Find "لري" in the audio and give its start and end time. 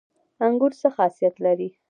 1.45-1.69